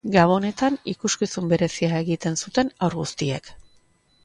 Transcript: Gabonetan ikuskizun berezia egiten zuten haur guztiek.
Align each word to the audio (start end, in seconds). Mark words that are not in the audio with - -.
Gabonetan 0.13 0.77
ikuskizun 0.93 1.51
berezia 1.51 2.01
egiten 2.05 2.41
zuten 2.47 2.75
haur 2.87 2.99
guztiek. 3.05 3.55